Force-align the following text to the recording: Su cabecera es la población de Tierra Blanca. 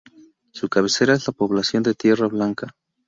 Su 0.49 0.67
cabecera 0.67 1.13
es 1.13 1.27
la 1.27 1.31
población 1.33 1.83
de 1.83 1.93
Tierra 1.93 2.25
Blanca. 2.25 2.73